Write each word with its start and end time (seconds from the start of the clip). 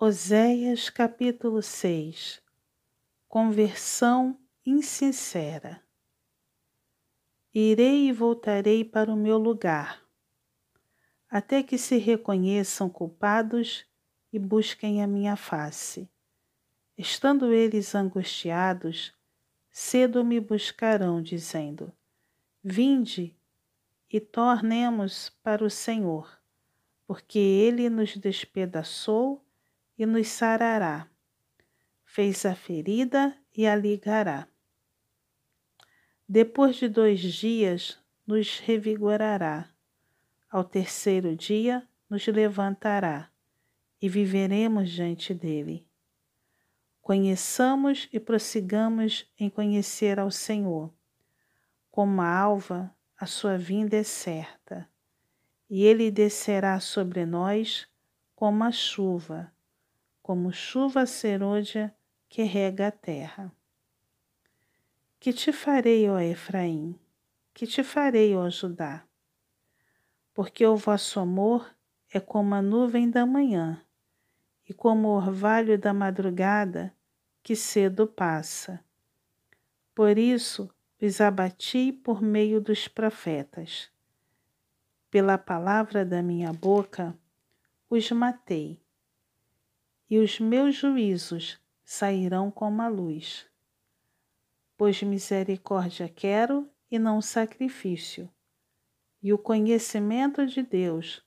Oséias 0.00 0.88
capítulo 0.90 1.60
6 1.60 2.40
Conversão 3.26 4.38
insincera 4.64 5.82
Irei 7.52 8.06
e 8.06 8.12
voltarei 8.12 8.84
para 8.84 9.12
o 9.12 9.16
meu 9.16 9.36
lugar, 9.38 10.00
até 11.28 11.64
que 11.64 11.76
se 11.76 11.96
reconheçam 11.96 12.88
culpados 12.88 13.84
e 14.32 14.38
busquem 14.38 15.02
a 15.02 15.06
minha 15.08 15.34
face. 15.34 16.08
Estando 16.96 17.52
eles 17.52 17.92
angustiados, 17.92 19.12
cedo 19.68 20.24
me 20.24 20.38
buscarão, 20.38 21.20
dizendo: 21.20 21.92
Vinde 22.62 23.36
e 24.08 24.20
tornemos 24.20 25.28
para 25.42 25.64
o 25.64 25.68
Senhor, 25.68 26.40
porque 27.04 27.40
ele 27.40 27.90
nos 27.90 28.16
despedaçou 28.16 29.44
e 29.98 30.06
nos 30.06 30.28
sarará. 30.28 31.08
Fez 32.04 32.46
a 32.46 32.54
ferida 32.54 33.36
e 33.54 33.66
a 33.66 33.74
ligará. 33.74 34.46
Depois 36.26 36.76
de 36.76 36.88
dois 36.88 37.20
dias, 37.20 37.98
nos 38.26 38.60
revigorará. 38.60 39.68
Ao 40.48 40.62
terceiro 40.62 41.34
dia, 41.34 41.86
nos 42.08 42.26
levantará 42.26 43.30
e 44.00 44.08
viveremos 44.08 44.90
diante 44.90 45.34
dele. 45.34 45.86
Conheçamos 47.02 48.08
e 48.12 48.20
prossigamos 48.20 49.30
em 49.38 49.50
conhecer 49.50 50.20
ao 50.20 50.30
Senhor. 50.30 50.94
Como 51.90 52.20
a 52.20 52.28
alva, 52.28 52.94
a 53.16 53.26
sua 53.26 53.58
vinda 53.58 53.96
é 53.96 54.02
certa, 54.04 54.88
e 55.68 55.84
ele 55.84 56.10
descerá 56.10 56.78
sobre 56.78 57.26
nós 57.26 57.88
como 58.36 58.62
a 58.62 58.70
chuva 58.70 59.52
como 60.28 60.52
chuva 60.52 61.06
serôdia 61.06 61.96
que 62.28 62.42
rega 62.42 62.88
a 62.88 62.90
terra. 62.90 63.50
Que 65.18 65.32
te 65.32 65.50
farei, 65.54 66.06
ó 66.10 66.20
Efraim? 66.20 67.00
Que 67.54 67.66
te 67.66 67.82
farei, 67.82 68.36
ó 68.36 68.50
Judá? 68.50 69.06
Porque 70.34 70.66
o 70.66 70.76
vosso 70.76 71.18
amor 71.18 71.74
é 72.12 72.20
como 72.20 72.54
a 72.54 72.60
nuvem 72.60 73.08
da 73.08 73.24
manhã 73.24 73.82
e 74.68 74.74
como 74.74 75.08
o 75.08 75.16
orvalho 75.16 75.78
da 75.78 75.94
madrugada 75.94 76.94
que 77.42 77.56
cedo 77.56 78.06
passa. 78.06 78.84
Por 79.94 80.18
isso 80.18 80.70
os 81.00 81.22
abati 81.22 81.90
por 81.90 82.20
meio 82.20 82.60
dos 82.60 82.86
profetas. 82.86 83.90
Pela 85.10 85.38
palavra 85.38 86.04
da 86.04 86.22
minha 86.22 86.52
boca 86.52 87.18
os 87.88 88.10
matei 88.10 88.78
e 90.10 90.18
os 90.18 90.40
meus 90.40 90.74
juízos 90.74 91.60
sairão 91.84 92.50
como 92.50 92.80
a 92.80 92.88
luz. 92.88 93.46
Pois 94.76 95.02
misericórdia 95.02 96.08
quero 96.08 96.68
e 96.90 96.98
não 96.98 97.20
sacrifício, 97.20 98.30
e 99.22 99.32
o 99.32 99.38
conhecimento 99.38 100.46
de 100.46 100.62
Deus 100.62 101.22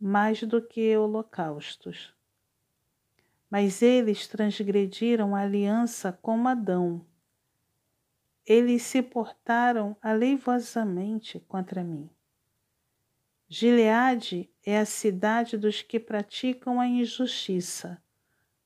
mais 0.00 0.42
do 0.42 0.60
que 0.60 0.96
holocaustos. 0.96 2.12
Mas 3.48 3.82
eles 3.82 4.26
transgrediram 4.26 5.36
a 5.36 5.42
aliança 5.42 6.12
com 6.12 6.48
Adão. 6.48 7.06
Eles 8.44 8.82
se 8.82 9.00
portaram 9.00 9.96
aleivosamente 10.02 11.38
contra 11.40 11.84
mim. 11.84 12.10
Gileade 13.46 14.50
é 14.64 14.78
a 14.78 14.84
cidade 14.84 15.56
dos 15.56 15.82
que 15.82 16.00
praticam 16.00 16.80
a 16.80 16.86
injustiça 16.86 18.02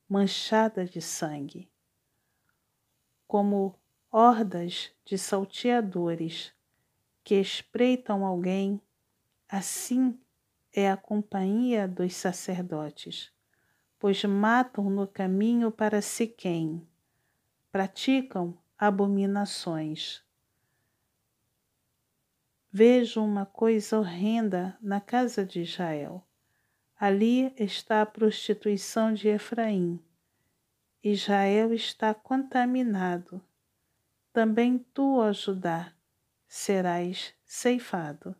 manchada 0.08 0.86
de 0.86 1.02
sangue, 1.02 1.70
como 3.26 3.78
hordas 4.10 4.90
de 5.04 5.18
salteadores 5.18 6.52
que 7.22 7.34
espreitam 7.34 8.24
alguém, 8.24 8.80
assim 9.48 10.18
é 10.72 10.90
a 10.90 10.96
companhia 10.96 11.86
dos 11.86 12.14
sacerdotes, 12.14 13.30
pois 13.98 14.24
matam 14.24 14.88
no 14.88 15.06
caminho 15.06 15.70
para 15.70 16.00
Siquém, 16.00 16.86
praticam 17.70 18.56
abominações. 18.78 20.22
Vejo 22.70 23.22
uma 23.22 23.44
coisa 23.44 23.98
horrenda 23.98 24.78
na 24.80 25.00
casa 25.00 25.44
de 25.44 25.62
Israel. 25.62 26.27
Ali 27.00 27.54
está 27.56 28.02
a 28.02 28.06
prostituição 28.06 29.14
de 29.14 29.28
Efraim. 29.28 30.00
Israel 31.00 31.72
está 31.72 32.12
contaminado. 32.12 33.40
Também 34.32 34.78
tu, 34.92 35.18
ó 35.18 35.32
Judá, 35.32 35.92
serás 36.48 37.32
ceifado. 37.44 38.34